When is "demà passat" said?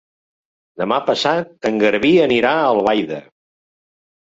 0.81-1.51